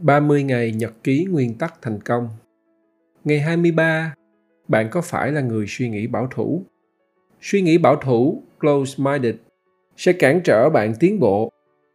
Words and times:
30 0.00 0.42
ngày 0.42 0.72
nhật 0.72 0.92
ký 1.04 1.26
nguyên 1.30 1.54
tắc 1.54 1.82
thành 1.82 2.00
công. 2.00 2.28
Ngày 3.24 3.40
23, 3.40 4.14
bạn 4.68 4.88
có 4.90 5.00
phải 5.00 5.32
là 5.32 5.40
người 5.40 5.66
suy 5.68 5.88
nghĩ 5.88 6.06
bảo 6.06 6.28
thủ? 6.30 6.62
Suy 7.40 7.62
nghĩ 7.62 7.78
bảo 7.78 7.96
thủ, 7.96 8.42
close-minded, 8.60 9.34
sẽ 9.96 10.12
cản 10.12 10.40
trở 10.44 10.70
bạn 10.70 10.94
tiến 11.00 11.20
bộ, 11.20 11.52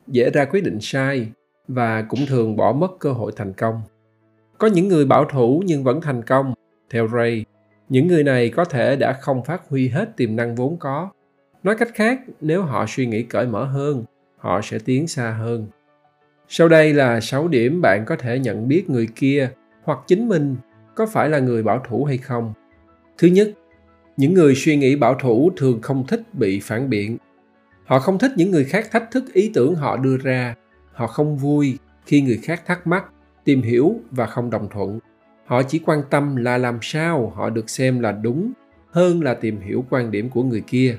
dễ 0.08 0.30
ra 0.30 0.46
quyết 0.46 0.64
định 0.64 0.78
sai 0.82 1.28
và 1.68 2.02
cũng 2.02 2.20
thường 2.28 2.56
bỏ 2.56 2.74
mất 2.74 2.92
cơ 3.00 3.12
hội 3.12 3.32
thành 3.36 3.54
công. 3.54 3.82
Có 4.58 4.68
những 4.68 4.88
người 4.88 5.06
bảo 5.06 5.26
thủ 5.26 5.64
nhưng 5.66 5.84
vẫn 5.84 6.02
thành 6.02 6.24
công. 6.24 6.54
Theo 6.90 7.08
Ray, 7.08 7.46
những 7.90 8.08
người 8.08 8.24
này 8.24 8.50
có 8.50 8.66
thể 8.66 8.96
đã 8.96 9.14
không 9.14 9.44
phát 9.44 9.70
huy 9.70 9.88
hết 9.88 10.18
tiềm 10.18 10.36
năng 10.36 10.56
vốn 10.56 10.78
có. 10.78 11.10
Nói 11.64 11.76
cách 11.76 11.90
khác, 11.94 12.22
nếu 12.42 12.62
họ 12.62 12.86
suy 12.88 13.06
nghĩ 13.06 13.24
cởi 13.24 13.48
mở 13.48 13.66
hơn, 13.66 14.04
họ 14.38 14.62
sẽ 14.64 14.80
tiến 14.86 15.08
xa 15.08 15.32
hơn. 15.32 15.68
Sau 16.48 16.68
đây 16.68 16.94
là 16.94 17.22
6 17.22 17.48
điểm 17.48 17.82
bạn 17.82 18.04
có 18.06 18.16
thể 18.16 18.40
nhận 18.40 18.68
biết 18.68 18.90
người 18.90 19.08
kia 19.16 19.50
hoặc 19.84 20.00
chính 20.08 20.30
mình 20.30 20.56
có 20.96 21.06
phải 21.06 21.30
là 21.30 21.40
người 21.40 21.64
bảo 21.64 21.84
thủ 21.88 22.06
hay 22.06 22.18
không. 22.18 22.54
Thứ 23.18 23.28
nhất, 23.28 23.52
những 24.18 24.34
người 24.34 24.56
suy 24.56 24.76
nghĩ 24.76 24.96
bảo 24.96 25.16
thủ 25.16 25.52
thường 25.58 25.82
không 25.82 26.08
thích 26.08 26.22
bị 26.34 26.60
phản 26.60 26.90
biện. 26.90 27.18
Họ 27.86 28.00
không 28.00 28.20
thích 28.20 28.32
những 28.36 28.52
người 28.52 28.64
khác 28.64 28.92
thách 28.92 29.12
thức 29.12 29.34
ý 29.34 29.52
tưởng 29.54 29.76
họ 29.76 29.98
đưa 29.98 30.18
ra. 30.18 30.56
Họ 30.94 31.08
không 31.08 31.38
vui 31.38 31.78
khi 32.06 32.22
người 32.22 32.40
khác 32.44 32.62
thắc 32.66 32.88
mắc, 32.88 33.06
tìm 33.44 33.62
hiểu 33.62 33.96
và 34.12 34.26
không 34.26 34.50
đồng 34.50 34.70
thuận. 34.70 35.00
Họ 35.46 35.64
chỉ 35.64 35.80
quan 35.86 36.02
tâm 36.10 36.36
là 36.36 36.58
làm 36.58 36.80
sao 36.82 37.34
họ 37.36 37.50
được 37.50 37.70
xem 37.70 38.00
là 38.00 38.12
đúng 38.12 38.52
hơn 38.92 39.24
là 39.24 39.34
tìm 39.34 39.62
hiểu 39.62 39.86
quan 39.90 40.12
điểm 40.12 40.30
của 40.30 40.44
người 40.44 40.62
kia. 40.68 40.98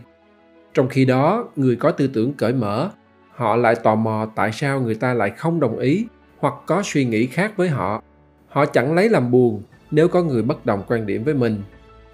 Trong 0.75 0.89
khi 0.89 1.05
đó, 1.05 1.49
người 1.57 1.77
có 1.77 1.91
tư 1.91 2.07
tưởng 2.07 2.33
cởi 2.33 2.53
mở 2.53 2.91
họ 3.35 3.57
lại 3.57 3.75
tò 3.75 3.95
mò 3.95 4.27
tại 4.35 4.53
sao 4.53 4.81
người 4.81 4.95
ta 4.95 5.15
lại 5.15 5.31
không 5.31 5.61
đồng 5.61 5.79
ý 5.79 6.07
hoặc 6.39 6.55
có 6.67 6.83
suy 6.85 7.05
nghĩ 7.05 7.27
khác 7.27 7.53
với 7.57 7.69
họ. 7.69 8.03
Họ 8.49 8.67
chẳng 8.67 8.95
lấy 8.95 9.09
làm 9.09 9.31
buồn 9.31 9.63
nếu 9.91 10.09
có 10.09 10.23
người 10.23 10.43
bất 10.43 10.67
đồng 10.67 10.83
quan 10.89 11.07
điểm 11.07 11.25
với 11.25 11.35
mình. 11.35 11.63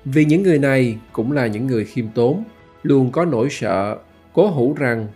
Vì 0.05 0.25
những 0.25 0.43
người 0.43 0.59
này 0.59 0.99
cũng 1.13 1.33
là 1.33 1.47
những 1.47 1.67
người 1.67 1.85
khiêm 1.85 2.09
tốn, 2.15 2.45
luôn 2.83 3.11
có 3.13 3.25
nỗi 3.25 3.51
sợ, 3.51 3.99
cố 4.33 4.51
hữu 4.51 4.75
rằng 4.75 5.07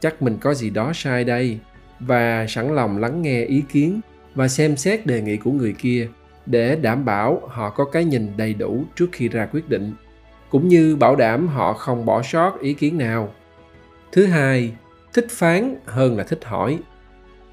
chắc 0.00 0.22
mình 0.22 0.38
có 0.40 0.54
gì 0.54 0.70
đó 0.70 0.92
sai 0.94 1.24
đây 1.24 1.58
và 2.00 2.46
sẵn 2.48 2.74
lòng 2.74 2.98
lắng 2.98 3.22
nghe 3.22 3.44
ý 3.44 3.62
kiến 3.68 4.00
và 4.34 4.48
xem 4.48 4.76
xét 4.76 5.06
đề 5.06 5.22
nghị 5.22 5.36
của 5.36 5.50
người 5.50 5.74
kia 5.78 6.08
để 6.46 6.76
đảm 6.76 7.04
bảo 7.04 7.42
họ 7.48 7.70
có 7.70 7.84
cái 7.84 8.04
nhìn 8.04 8.28
đầy 8.36 8.54
đủ 8.54 8.84
trước 8.96 9.06
khi 9.12 9.28
ra 9.28 9.48
quyết 9.52 9.68
định, 9.68 9.92
cũng 10.50 10.68
như 10.68 10.96
bảo 10.96 11.16
đảm 11.16 11.48
họ 11.48 11.72
không 11.72 12.04
bỏ 12.04 12.22
sót 12.22 12.60
ý 12.60 12.74
kiến 12.74 12.98
nào. 12.98 13.32
Thứ 14.12 14.26
hai 14.26 14.72
thích 15.16 15.26
phán 15.30 15.76
hơn 15.84 16.16
là 16.16 16.24
thích 16.24 16.44
hỏi. 16.44 16.78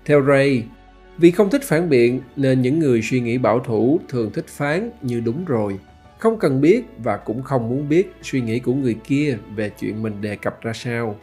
Theo 0.06 0.26
Ray, 0.26 0.64
vì 1.18 1.32
không 1.32 1.50
thích 1.50 1.64
phản 1.64 1.90
biện 1.90 2.22
nên 2.36 2.62
những 2.62 2.80
người 2.80 3.02
suy 3.02 3.22
nghĩ 3.22 3.38
bảo 3.38 3.60
thủ 3.60 4.00
thường 4.10 4.32
thích 4.34 4.48
phán 4.48 4.92
như 5.02 5.20
đúng 5.20 5.46
rồi, 5.46 5.80
không 6.20 6.40
cần 6.40 6.62
biết 6.62 6.84
và 7.04 7.18
cũng 7.18 7.44
không 7.44 7.70
muốn 7.70 7.90
biết 7.90 8.14
suy 8.22 8.42
nghĩ 8.42 8.60
của 8.60 8.74
người 8.74 8.96
kia 9.04 9.38
về 9.56 9.70
chuyện 9.80 10.04
mình 10.04 10.22
đề 10.22 10.36
cập 10.36 10.62
ra 10.62 10.74
sao. 10.74 11.16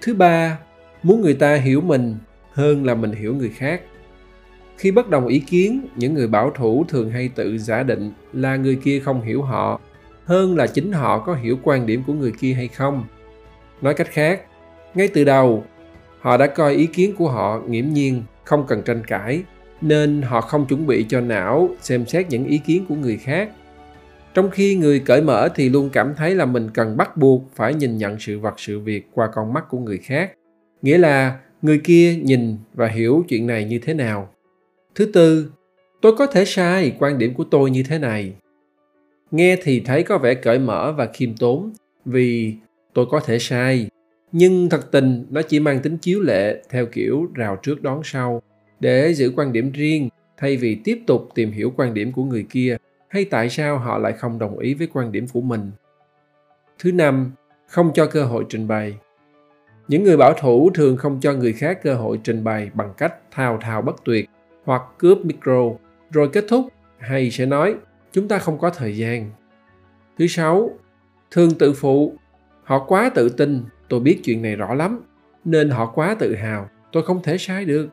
Thứ 0.00 0.14
ba, 0.14 0.58
muốn 1.02 1.20
người 1.20 1.34
ta 1.34 1.54
hiểu 1.54 1.80
mình 1.80 2.16
hơn 2.52 2.84
là 2.84 2.94
mình 2.94 3.12
hiểu 3.12 3.34
người 3.34 3.50
khác. 3.50 3.82
Khi 4.76 4.90
bất 4.90 5.10
đồng 5.10 5.26
ý 5.26 5.38
kiến, 5.38 5.86
những 5.96 6.14
người 6.14 6.28
bảo 6.28 6.50
thủ 6.50 6.84
thường 6.88 7.10
hay 7.10 7.28
tự 7.28 7.58
giả 7.58 7.82
định 7.82 8.12
là 8.32 8.56
người 8.56 8.76
kia 8.76 9.00
không 9.00 9.22
hiểu 9.22 9.42
họ 9.42 9.80
hơn 10.24 10.56
là 10.56 10.66
chính 10.66 10.92
họ 10.92 11.18
có 11.18 11.34
hiểu 11.34 11.58
quan 11.62 11.86
điểm 11.86 12.02
của 12.06 12.12
người 12.12 12.32
kia 12.40 12.52
hay 12.52 12.68
không. 12.68 13.04
Nói 13.82 13.94
cách 13.94 14.08
khác, 14.10 14.42
ngay 14.94 15.08
từ 15.08 15.24
đầu, 15.24 15.64
họ 16.20 16.36
đã 16.36 16.46
coi 16.46 16.74
ý 16.74 16.86
kiến 16.86 17.14
của 17.18 17.28
họ 17.28 17.62
nghiễm 17.68 17.88
nhiên, 17.88 18.22
không 18.44 18.64
cần 18.68 18.82
tranh 18.82 19.02
cãi, 19.06 19.42
nên 19.80 20.22
họ 20.22 20.40
không 20.40 20.66
chuẩn 20.66 20.86
bị 20.86 21.06
cho 21.08 21.20
não 21.20 21.70
xem 21.80 22.06
xét 22.06 22.26
những 22.30 22.44
ý 22.44 22.58
kiến 22.58 22.84
của 22.88 22.94
người 22.94 23.16
khác. 23.16 23.50
Trong 24.34 24.50
khi 24.50 24.76
người 24.76 25.00
cởi 25.00 25.22
mở 25.22 25.48
thì 25.54 25.68
luôn 25.68 25.90
cảm 25.92 26.14
thấy 26.16 26.34
là 26.34 26.44
mình 26.44 26.70
cần 26.74 26.96
bắt 26.96 27.16
buộc 27.16 27.42
phải 27.54 27.74
nhìn 27.74 27.98
nhận 27.98 28.18
sự 28.18 28.38
vật 28.38 28.54
sự 28.56 28.80
việc 28.80 29.08
qua 29.12 29.28
con 29.34 29.52
mắt 29.52 29.64
của 29.68 29.78
người 29.78 29.98
khác. 29.98 30.32
Nghĩa 30.82 30.98
là 30.98 31.38
người 31.62 31.80
kia 31.84 32.14
nhìn 32.14 32.56
và 32.74 32.88
hiểu 32.88 33.24
chuyện 33.28 33.46
này 33.46 33.64
như 33.64 33.78
thế 33.78 33.94
nào. 33.94 34.28
Thứ 34.94 35.06
tư, 35.06 35.50
tôi 36.02 36.16
có 36.16 36.26
thể 36.26 36.44
sai 36.44 36.96
quan 36.98 37.18
điểm 37.18 37.34
của 37.34 37.44
tôi 37.44 37.70
như 37.70 37.82
thế 37.82 37.98
này. 37.98 38.32
Nghe 39.30 39.56
thì 39.62 39.80
thấy 39.80 40.02
có 40.02 40.18
vẻ 40.18 40.34
cởi 40.34 40.58
mở 40.58 40.94
và 40.96 41.06
khiêm 41.14 41.36
tốn 41.36 41.72
vì 42.04 42.54
tôi 42.94 43.06
có 43.10 43.20
thể 43.20 43.38
sai 43.38 43.88
nhưng 44.38 44.68
thật 44.68 44.90
tình, 44.90 45.26
nó 45.30 45.42
chỉ 45.42 45.60
mang 45.60 45.80
tính 45.80 45.98
chiếu 45.98 46.20
lệ 46.20 46.62
theo 46.70 46.86
kiểu 46.86 47.26
rào 47.34 47.56
trước 47.56 47.82
đón 47.82 48.00
sau, 48.04 48.42
để 48.80 49.14
giữ 49.14 49.32
quan 49.36 49.52
điểm 49.52 49.72
riêng, 49.72 50.08
thay 50.36 50.56
vì 50.56 50.80
tiếp 50.84 51.02
tục 51.06 51.28
tìm 51.34 51.52
hiểu 51.52 51.72
quan 51.76 51.94
điểm 51.94 52.12
của 52.12 52.24
người 52.24 52.46
kia, 52.50 52.76
hay 53.08 53.24
tại 53.24 53.48
sao 53.48 53.78
họ 53.78 53.98
lại 53.98 54.12
không 54.12 54.38
đồng 54.38 54.58
ý 54.58 54.74
với 54.74 54.88
quan 54.92 55.12
điểm 55.12 55.26
của 55.32 55.40
mình. 55.40 55.70
Thứ 56.78 56.92
năm, 56.92 57.32
không 57.66 57.90
cho 57.94 58.06
cơ 58.06 58.24
hội 58.24 58.44
trình 58.48 58.68
bày. 58.68 58.96
Những 59.88 60.04
người 60.04 60.16
bảo 60.16 60.34
thủ 60.40 60.70
thường 60.74 60.96
không 60.96 61.20
cho 61.20 61.32
người 61.32 61.52
khác 61.52 61.78
cơ 61.82 61.94
hội 61.94 62.20
trình 62.24 62.44
bày 62.44 62.70
bằng 62.74 62.92
cách 62.96 63.14
thao 63.30 63.58
thao 63.60 63.82
bất 63.82 64.04
tuyệt 64.04 64.30
hoặc 64.64 64.82
cướp 64.98 65.18
micro. 65.24 65.70
Rồi 66.10 66.28
kết 66.32 66.44
thúc, 66.48 66.66
hay 66.98 67.30
sẽ 67.30 67.46
nói, 67.46 67.74
chúng 68.12 68.28
ta 68.28 68.38
không 68.38 68.58
có 68.58 68.70
thời 68.70 68.96
gian. 68.96 69.30
Thứ 70.18 70.26
sáu 70.26 70.70
thường 71.30 71.50
tự 71.58 71.72
phụ. 71.72 72.14
Họ 72.62 72.84
quá 72.84 73.10
tự 73.14 73.28
tin 73.28 73.62
tôi 73.88 74.00
biết 74.00 74.20
chuyện 74.24 74.42
này 74.42 74.56
rõ 74.56 74.74
lắm, 74.74 75.00
nên 75.44 75.70
họ 75.70 75.86
quá 75.86 76.16
tự 76.18 76.34
hào, 76.34 76.68
tôi 76.92 77.02
không 77.02 77.22
thể 77.22 77.38
sai 77.38 77.64
được. 77.64 77.88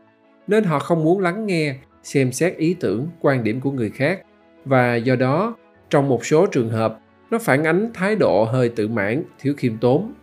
Nên 0.47 0.63
họ 0.63 0.79
không 0.79 1.03
muốn 1.03 1.19
lắng 1.19 1.45
nghe, 1.45 1.75
xem 2.03 2.31
xét 2.31 2.57
ý 2.57 2.73
tưởng, 2.79 3.07
quan 3.21 3.43
điểm 3.43 3.61
của 3.61 3.71
người 3.71 3.89
khác. 3.89 4.21
Và 4.65 4.95
do 4.95 5.15
đó, 5.15 5.55
trong 5.89 6.09
một 6.09 6.25
số 6.25 6.45
trường 6.45 6.69
hợp, 6.69 6.99
nó 7.31 7.37
phản 7.39 7.63
ánh 7.63 7.89
thái 7.93 8.15
độ 8.15 8.43
hơi 8.43 8.69
tự 8.69 8.87
mãn, 8.87 9.23
thiếu 9.39 9.53
khiêm 9.57 9.77
tốn. 9.77 10.13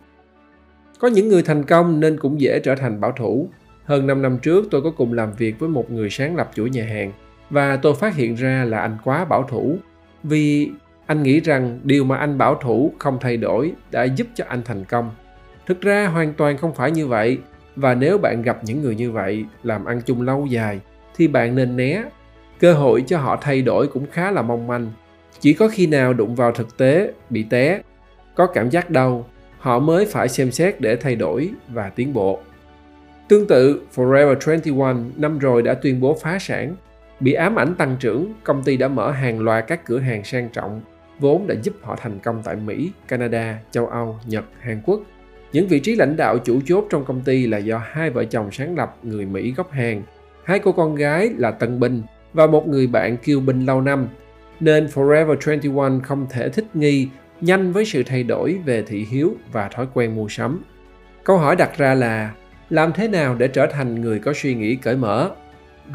Có 0.99 1.07
những 1.07 1.29
người 1.29 1.43
thành 1.43 1.63
công 1.63 1.99
nên 1.99 2.19
cũng 2.19 2.41
dễ 2.41 2.59
trở 2.63 2.75
thành 2.75 3.01
bảo 3.01 3.11
thủ. 3.11 3.49
Hơn 3.83 4.07
5 4.07 4.21
năm 4.21 4.37
trước, 4.41 4.65
tôi 4.71 4.81
có 4.81 4.91
cùng 4.91 5.13
làm 5.13 5.33
việc 5.37 5.59
với 5.59 5.69
một 5.69 5.91
người 5.91 6.09
sáng 6.09 6.35
lập 6.35 6.51
chuỗi 6.53 6.69
nhà 6.69 6.85
hàng, 6.85 7.11
và 7.49 7.77
tôi 7.77 7.95
phát 7.95 8.15
hiện 8.15 8.35
ra 8.35 8.65
là 8.65 8.79
anh 8.79 8.97
quá 9.03 9.25
bảo 9.25 9.43
thủ. 9.43 9.77
Vì 10.23 10.71
anh 11.05 11.23
nghĩ 11.23 11.39
rằng 11.39 11.79
điều 11.83 12.03
mà 12.03 12.17
anh 12.17 12.37
bảo 12.37 12.55
thủ 12.55 12.93
không 12.99 13.17
thay 13.21 13.37
đổi 13.37 13.73
đã 13.91 14.03
giúp 14.03 14.27
cho 14.35 14.45
anh 14.47 14.61
thành 14.65 14.85
công 14.85 15.11
thực 15.65 15.81
ra 15.81 16.07
hoàn 16.07 16.33
toàn 16.33 16.57
không 16.57 16.73
phải 16.75 16.91
như 16.91 17.07
vậy. 17.07 17.39
Và 17.75 17.93
nếu 17.93 18.17
bạn 18.17 18.41
gặp 18.41 18.57
những 18.63 18.81
người 18.81 18.95
như 18.95 19.11
vậy, 19.11 19.45
làm 19.63 19.85
ăn 19.85 20.01
chung 20.05 20.21
lâu 20.21 20.45
dài, 20.45 20.79
thì 21.15 21.27
bạn 21.27 21.55
nên 21.55 21.77
né. 21.77 22.03
Cơ 22.59 22.73
hội 22.73 23.03
cho 23.07 23.17
họ 23.17 23.37
thay 23.41 23.61
đổi 23.61 23.87
cũng 23.87 24.05
khá 24.11 24.31
là 24.31 24.41
mong 24.41 24.67
manh. 24.67 24.91
Chỉ 25.39 25.53
có 25.53 25.67
khi 25.67 25.87
nào 25.87 26.13
đụng 26.13 26.35
vào 26.35 26.51
thực 26.51 26.77
tế, 26.77 27.13
bị 27.29 27.45
té, 27.49 27.81
có 28.35 28.47
cảm 28.47 28.69
giác 28.69 28.89
đau, 28.89 29.25
họ 29.57 29.79
mới 29.79 30.05
phải 30.05 30.29
xem 30.29 30.51
xét 30.51 30.81
để 30.81 30.95
thay 30.95 31.15
đổi 31.15 31.49
và 31.69 31.89
tiến 31.89 32.13
bộ. 32.13 32.39
Tương 33.27 33.47
tự, 33.47 33.81
forever 33.95 34.35
21 34.47 34.95
năm 35.17 35.39
rồi 35.39 35.61
đã 35.61 35.73
tuyên 35.73 35.99
bố 35.99 36.17
phá 36.21 36.39
sản. 36.39 36.75
Bị 37.19 37.33
ám 37.33 37.59
ảnh 37.59 37.75
tăng 37.75 37.95
trưởng, 37.99 38.33
công 38.43 38.63
ty 38.63 38.77
đã 38.77 38.87
mở 38.87 39.11
hàng 39.11 39.39
loạt 39.39 39.67
các 39.67 39.85
cửa 39.85 39.99
hàng 39.99 40.23
sang 40.23 40.49
trọng, 40.49 40.81
vốn 41.19 41.47
đã 41.47 41.55
giúp 41.63 41.73
họ 41.81 41.95
thành 41.95 42.19
công 42.19 42.41
tại 42.43 42.55
mỹ, 42.55 42.91
canada, 43.07 43.59
châu 43.71 43.87
âu, 43.87 44.19
nhật, 44.25 44.45
hàn 44.59 44.81
quốc 44.85 45.01
những 45.53 45.67
vị 45.67 45.79
trí 45.79 45.95
lãnh 45.95 46.17
đạo 46.17 46.37
chủ 46.37 46.61
chốt 46.65 46.85
trong 46.89 47.05
công 47.05 47.21
ty 47.21 47.47
là 47.47 47.57
do 47.57 47.77
hai 47.77 48.09
vợ 48.09 48.25
chồng 48.25 48.51
sáng 48.51 48.75
lập 48.77 48.97
người 49.03 49.25
Mỹ 49.25 49.53
gốc 49.57 49.71
Hàn, 49.71 50.01
hai 50.43 50.59
cô 50.59 50.71
con 50.71 50.95
gái 50.95 51.29
là 51.37 51.51
Tân 51.51 51.79
Bình 51.79 52.01
và 52.33 52.47
một 52.47 52.67
người 52.67 52.87
bạn 52.87 53.17
kiêu 53.17 53.39
binh 53.39 53.65
lâu 53.65 53.81
năm, 53.81 54.07
nên 54.59 54.85
Forever 54.85 55.35
21 55.45 55.91
không 56.03 56.27
thể 56.29 56.49
thích 56.49 56.65
nghi 56.73 57.07
nhanh 57.41 57.71
với 57.71 57.85
sự 57.85 58.03
thay 58.03 58.23
đổi 58.23 58.59
về 58.65 58.81
thị 58.81 59.07
hiếu 59.09 59.35
và 59.51 59.67
thói 59.67 59.87
quen 59.93 60.15
mua 60.15 60.27
sắm. 60.27 60.63
Câu 61.23 61.37
hỏi 61.37 61.55
đặt 61.55 61.77
ra 61.77 61.93
là 61.93 62.33
làm 62.69 62.93
thế 62.93 63.07
nào 63.07 63.35
để 63.35 63.47
trở 63.47 63.67
thành 63.67 64.01
người 64.01 64.19
có 64.19 64.33
suy 64.35 64.55
nghĩ 64.55 64.75
cởi 64.75 64.95
mở? 64.95 65.31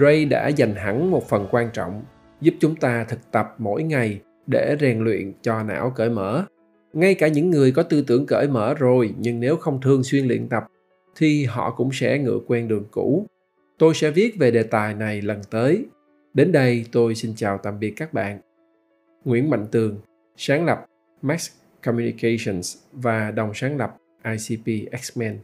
Ray 0.01 0.25
đã 0.25 0.49
dành 0.49 0.75
hẳn 0.75 1.11
một 1.11 1.29
phần 1.29 1.47
quan 1.51 1.71
trọng 1.73 2.03
giúp 2.41 2.55
chúng 2.61 2.77
ta 2.77 3.05
thực 3.05 3.31
tập 3.33 3.55
mỗi 3.59 3.83
ngày 3.83 4.21
để 4.47 4.77
rèn 4.81 5.05
luyện 5.05 5.33
cho 5.43 5.63
não 5.63 5.93
cởi 5.97 6.11
mở 6.11 6.45
ngay 6.97 7.15
cả 7.15 7.29
những 7.29 7.51
người 7.51 7.73
có 7.73 7.83
tư 7.83 8.05
tưởng 8.07 8.27
cởi 8.27 8.49
mở 8.49 8.75
rồi, 8.75 9.15
nhưng 9.19 9.41
nếu 9.41 9.57
không 9.57 9.81
thường 9.81 10.05
xuyên 10.05 10.27
luyện 10.27 10.49
tập, 10.49 10.65
thì 11.17 11.45
họ 11.45 11.71
cũng 11.71 11.91
sẽ 11.93 12.19
ngựa 12.19 12.39
quen 12.47 12.69
đường 12.69 12.85
cũ. 12.91 13.27
Tôi 13.79 13.95
sẽ 13.95 14.11
viết 14.11 14.39
về 14.39 14.51
đề 14.51 14.63
tài 14.63 14.95
này 14.95 15.23
lần 15.23 15.41
tới. 15.51 15.85
Đến 16.35 16.53
đây 16.53 16.85
tôi 16.93 17.15
xin 17.15 17.33
chào 17.37 17.59
tạm 17.59 17.79
biệt 17.81 17.91
các 17.97 18.13
bạn. 18.13 18.39
Nguyễn 19.25 19.51
mạnh 19.51 19.67
tường, 19.71 20.01
sáng 20.37 20.65
lập 20.65 20.87
max 21.23 21.51
communications 21.85 22.77
và 22.93 23.31
đồng 23.31 23.51
sáng 23.55 23.77
lập 23.77 23.97
icp 24.25 24.93
x-men. 24.93 25.37